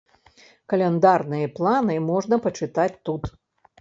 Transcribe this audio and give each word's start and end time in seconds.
Каляндарныя 0.71 1.51
планы 1.59 1.99
можна 2.09 2.35
пачытаць 2.47 2.93
тут. 3.11 3.23